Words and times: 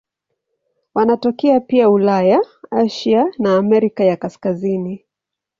Wanatokea 0.95 1.59
pia 1.59 1.89
Ulaya, 1.89 2.39
Asia 2.71 3.33
na 3.39 3.57
Amerika 3.57 4.03
ya 4.03 4.17
Kaskazini. 4.17 5.05